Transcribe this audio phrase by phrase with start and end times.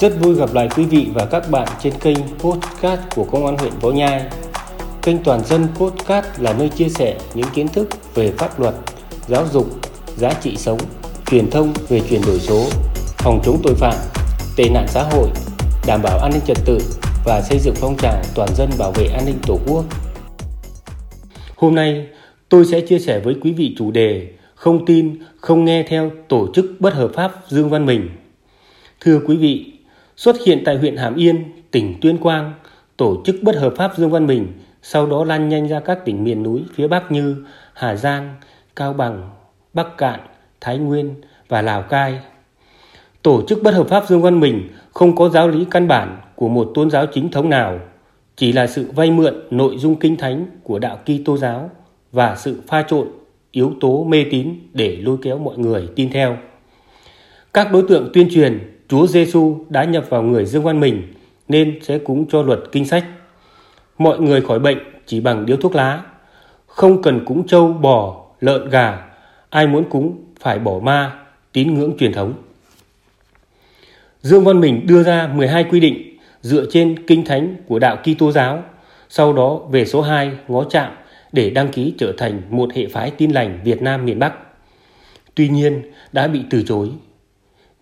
[0.00, 3.56] Rất vui gặp lại quý vị và các bạn trên kênh Podcast của Công an
[3.58, 4.24] huyện Võ Nhai.
[5.02, 8.74] Kênh Toàn dân Podcast là nơi chia sẻ những kiến thức về pháp luật,
[9.28, 9.66] giáo dục,
[10.16, 10.78] giá trị sống,
[11.26, 12.66] truyền thông về chuyển đổi số,
[13.18, 13.94] phòng chống tội phạm,
[14.56, 15.28] tệ nạn xã hội,
[15.86, 16.78] đảm bảo an ninh trật tự
[17.24, 19.84] và xây dựng phong trào toàn dân bảo vệ an ninh Tổ quốc.
[21.56, 22.06] Hôm nay,
[22.48, 26.48] tôi sẽ chia sẻ với quý vị chủ đề không tin, không nghe theo tổ
[26.54, 28.08] chức bất hợp pháp Dương Văn Mình.
[29.00, 29.72] Thưa quý vị,
[30.20, 32.52] xuất hiện tại huyện Hàm Yên, tỉnh Tuyên Quang,
[32.96, 34.46] tổ chức bất hợp pháp Dương Văn Mình
[34.82, 38.34] sau đó lan nhanh ra các tỉnh miền núi phía Bắc như Hà Giang,
[38.76, 39.30] Cao Bằng,
[39.74, 40.20] Bắc Cạn,
[40.60, 41.14] Thái Nguyên
[41.48, 42.20] và Lào Cai.
[43.22, 46.48] Tổ chức bất hợp pháp Dương Văn Mình không có giáo lý căn bản của
[46.48, 47.78] một tôn giáo chính thống nào,
[48.36, 51.70] chỉ là sự vay mượn nội dung kinh thánh của đạo Kitô giáo
[52.12, 53.08] và sự pha trộn
[53.50, 56.36] yếu tố mê tín để lôi kéo mọi người tin theo.
[57.54, 61.02] Các đối tượng tuyên truyền Chúa Giêsu đã nhập vào người Dương Văn Mình
[61.48, 63.04] nên sẽ cúng cho luật kinh sách.
[63.98, 66.02] Mọi người khỏi bệnh chỉ bằng điếu thuốc lá,
[66.66, 69.06] không cần cúng trâu, bò, lợn, gà,
[69.50, 71.12] ai muốn cúng phải bỏ ma,
[71.52, 72.34] tín ngưỡng truyền thống.
[74.22, 78.32] Dương Văn Mình đưa ra 12 quy định dựa trên kinh thánh của đạo Kitô
[78.32, 78.62] giáo,
[79.08, 80.92] sau đó về số 2 ngó chạm
[81.32, 84.34] để đăng ký trở thành một hệ phái tin lành Việt Nam miền Bắc.
[85.34, 86.90] Tuy nhiên đã bị từ chối.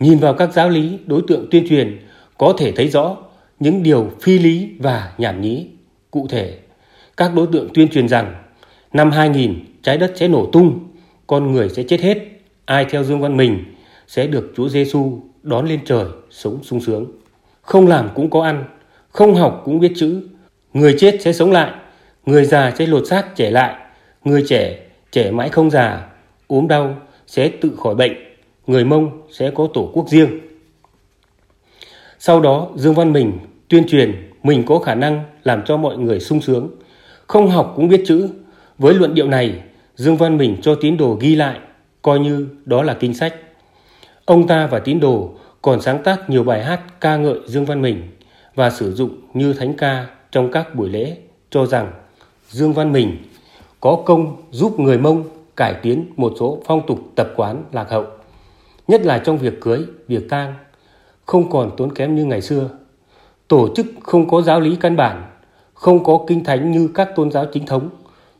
[0.00, 1.98] Nhìn vào các giáo lý đối tượng tuyên truyền
[2.38, 3.16] có thể thấy rõ
[3.60, 5.66] những điều phi lý và nhảm nhí.
[6.10, 6.58] Cụ thể,
[7.16, 8.34] các đối tượng tuyên truyền rằng
[8.92, 10.88] năm 2000 trái đất sẽ nổ tung,
[11.26, 12.18] con người sẽ chết hết,
[12.64, 13.64] ai theo Dương Văn Mình
[14.06, 17.06] sẽ được Chúa Giêsu đón lên trời sống sung sướng.
[17.62, 18.64] Không làm cũng có ăn,
[19.08, 20.22] không học cũng biết chữ,
[20.72, 21.72] người chết sẽ sống lại,
[22.26, 23.74] người già sẽ lột xác trẻ lại,
[24.24, 24.78] người trẻ
[25.12, 26.06] trẻ mãi không già,
[26.46, 28.12] ốm đau sẽ tự khỏi bệnh,
[28.66, 30.40] người Mông sẽ có tổ quốc riêng.
[32.18, 36.20] Sau đó Dương Văn Mình tuyên truyền mình có khả năng làm cho mọi người
[36.20, 36.70] sung sướng,
[37.26, 38.28] không học cũng biết chữ.
[38.78, 39.60] Với luận điệu này,
[39.96, 41.58] Dương Văn Mình cho tín đồ ghi lại,
[42.02, 43.34] coi như đó là kinh sách.
[44.24, 45.30] Ông ta và tín đồ
[45.62, 48.02] còn sáng tác nhiều bài hát ca ngợi Dương Văn Mình
[48.54, 51.16] và sử dụng như thánh ca trong các buổi lễ
[51.50, 51.92] cho rằng
[52.48, 53.16] Dương Văn Mình
[53.80, 55.24] có công giúp người Mông
[55.56, 58.04] cải tiến một số phong tục tập quán lạc hậu,
[58.88, 60.54] nhất là trong việc cưới, việc tang,
[61.26, 62.70] không còn tốn kém như ngày xưa.
[63.48, 65.30] Tổ chức không có giáo lý căn bản,
[65.74, 67.90] không có kinh thánh như các tôn giáo chính thống,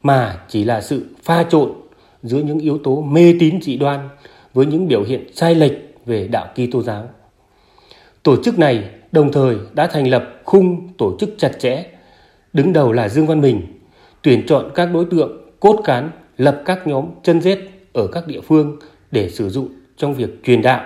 [0.03, 1.73] mà chỉ là sự pha trộn
[2.23, 4.09] giữa những yếu tố mê tín dị đoan
[4.55, 5.73] với những biểu hiện sai lệch
[6.07, 7.09] về đạo Kitô giáo.
[8.23, 11.85] Tổ chức này đồng thời đã thành lập khung tổ chức chặt chẽ,
[12.53, 13.63] đứng đầu là Dương Văn Bình,
[14.23, 17.59] tuyển chọn các đối tượng cốt cán lập các nhóm chân rết
[17.93, 18.77] ở các địa phương
[19.11, 20.85] để sử dụng trong việc truyền đạo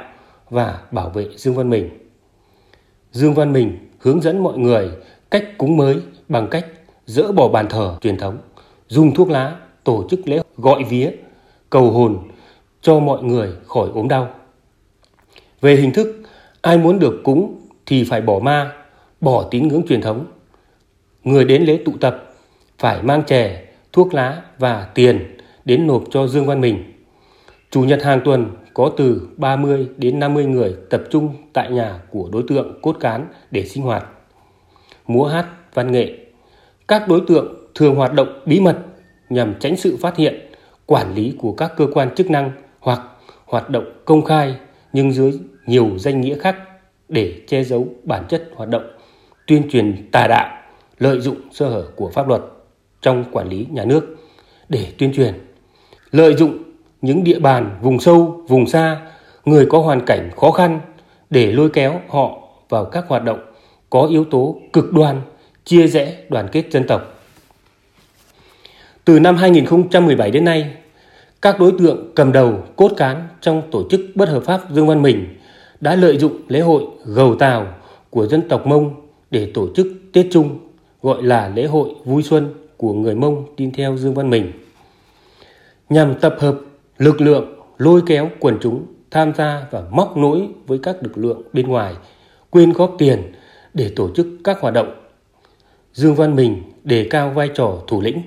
[0.51, 1.89] và bảo vệ Dương Văn Mình.
[3.13, 4.91] Dương Văn Mình hướng dẫn mọi người
[5.31, 5.97] cách cúng mới
[6.29, 6.67] bằng cách
[7.07, 8.39] dỡ bỏ bàn thờ truyền thống,
[8.89, 11.11] dùng thuốc lá, tổ chức lễ gọi vía,
[11.71, 12.19] cầu hồn
[12.81, 14.29] cho mọi người khỏi ốm đau.
[15.61, 16.23] Về hình thức,
[16.61, 18.73] ai muốn được cúng thì phải bỏ ma,
[19.21, 20.27] bỏ tín ngưỡng truyền thống.
[21.25, 22.35] Người đến lễ tụ tập
[22.79, 26.93] phải mang chè, thuốc lá và tiền đến nộp cho Dương Văn Mình.
[27.71, 32.29] Chủ nhật hàng tuần có từ 30 đến 50 người tập trung tại nhà của
[32.33, 34.07] đối tượng cốt cán để sinh hoạt.
[35.07, 36.19] Múa hát, văn nghệ.
[36.89, 38.79] Các đối tượng thường hoạt động bí mật
[39.29, 40.51] nhằm tránh sự phát hiện,
[40.87, 43.01] quản lý của các cơ quan chức năng hoặc
[43.45, 44.57] hoạt động công khai
[44.93, 45.33] nhưng dưới
[45.67, 46.57] nhiều danh nghĩa khác
[47.09, 48.91] để che giấu bản chất hoạt động,
[49.47, 50.63] tuyên truyền tà đạo,
[50.99, 52.43] lợi dụng sơ hở của pháp luật
[53.03, 54.17] trong quản lý nhà nước
[54.69, 55.35] để tuyên truyền,
[56.11, 56.59] lợi dụng
[57.03, 59.01] những địa bàn vùng sâu, vùng xa,
[59.45, 60.81] người có hoàn cảnh khó khăn
[61.31, 62.39] để lôi kéo họ
[62.69, 63.41] vào các hoạt động
[63.91, 65.21] có yếu tố cực đoan,
[65.65, 67.21] chia rẽ đoàn kết dân tộc.
[69.05, 70.71] Từ năm 2017 đến nay,
[71.43, 75.03] các đối tượng cầm đầu cốt cán trong tổ chức bất hợp pháp Dương Văn
[75.03, 75.37] Mình
[75.81, 77.67] đã lợi dụng lễ hội gầu tàu
[78.11, 78.95] của dân tộc Mông
[79.31, 80.59] để tổ chức Tết Trung,
[81.03, 84.53] gọi là lễ hội vui xuân của người Mông tin theo Dương Văn Mình.
[85.89, 86.55] Nhằm tập hợp
[87.01, 91.43] lực lượng lôi kéo quần chúng tham gia và móc nối với các lực lượng
[91.53, 91.95] bên ngoài
[92.51, 93.33] quyên góp tiền
[93.75, 94.93] để tổ chức các hoạt động.
[95.93, 98.23] Dương Văn Mình đề cao vai trò thủ lĩnh,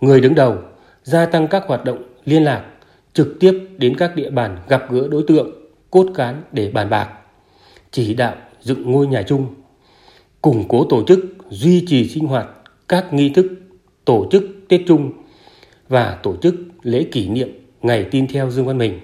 [0.00, 0.56] người đứng đầu,
[1.02, 2.64] gia tăng các hoạt động liên lạc
[3.12, 5.50] trực tiếp đến các địa bàn gặp gỡ đối tượng,
[5.90, 7.08] cốt cán để bàn bạc,
[7.90, 9.46] chỉ đạo dựng ngôi nhà chung,
[10.42, 12.48] củng cố tổ chức, duy trì sinh hoạt
[12.88, 13.46] các nghi thức
[14.04, 15.12] tổ chức Tết Trung
[15.88, 19.00] và tổ chức lễ kỷ niệm ngày tin theo Dương Văn Mình.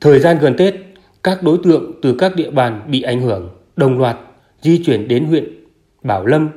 [0.00, 0.74] Thời gian gần Tết,
[1.22, 4.16] các đối tượng từ các địa bàn bị ảnh hưởng đồng loạt
[4.60, 5.44] di chuyển đến huyện
[6.02, 6.48] Bảo Lâm,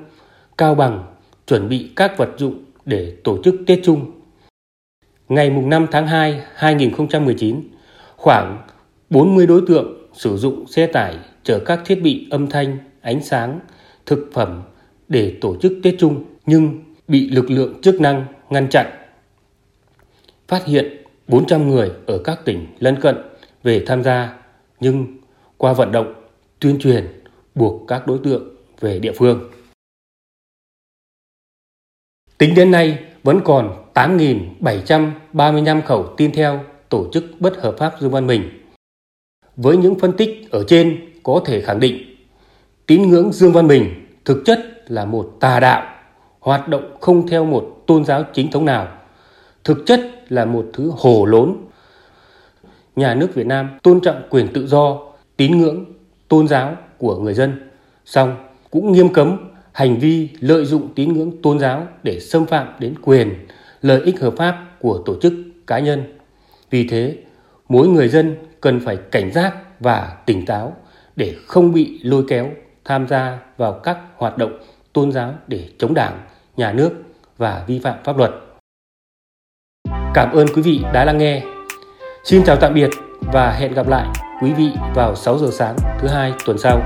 [0.57, 1.03] Cao Bằng
[1.47, 4.11] chuẩn bị các vật dụng để tổ chức Tết Trung.
[5.29, 7.61] Ngày 5 tháng 2, 2019,
[8.15, 8.67] khoảng
[9.09, 13.59] 40 đối tượng sử dụng xe tải chở các thiết bị âm thanh, ánh sáng,
[14.05, 14.63] thực phẩm
[15.07, 18.96] để tổ chức Tết Trung nhưng bị lực lượng chức năng ngăn chặn.
[20.47, 23.15] Phát hiện 400 người ở các tỉnh lân cận
[23.63, 24.37] về tham gia
[24.79, 25.17] nhưng
[25.57, 26.13] qua vận động,
[26.59, 27.23] tuyên truyền
[27.55, 29.51] buộc các đối tượng về địa phương.
[32.37, 38.11] Tính đến nay vẫn còn 8.735 khẩu tin theo tổ chức bất hợp pháp Dương
[38.11, 38.49] Văn Mình.
[39.55, 42.15] Với những phân tích ở trên có thể khẳng định
[42.85, 45.95] tín ngưỡng Dương Văn Mình thực chất là một tà đạo,
[46.39, 48.97] hoạt động không theo một tôn giáo chính thống nào,
[49.63, 51.55] thực chất là một thứ hồ lốn.
[52.95, 54.99] Nhà nước Việt Nam tôn trọng quyền tự do,
[55.37, 55.85] tín ngưỡng,
[56.27, 57.69] tôn giáo của người dân,
[58.05, 58.35] song
[58.71, 59.37] cũng nghiêm cấm
[59.71, 63.33] hành vi lợi dụng tín ngưỡng tôn giáo để xâm phạm đến quyền,
[63.81, 65.33] lợi ích hợp pháp của tổ chức
[65.67, 66.03] cá nhân.
[66.69, 67.17] Vì thế,
[67.69, 70.75] mỗi người dân cần phải cảnh giác và tỉnh táo
[71.15, 72.49] để không bị lôi kéo
[72.85, 74.57] tham gia vào các hoạt động
[74.93, 76.21] tôn giáo để chống đảng,
[76.57, 76.91] nhà nước
[77.37, 78.31] và vi phạm pháp luật.
[80.17, 81.41] Cảm ơn quý vị đã lắng nghe.
[82.23, 82.89] Xin chào tạm biệt
[83.33, 84.05] và hẹn gặp lại
[84.41, 86.81] quý vị vào 6 giờ sáng thứ hai tuần sau.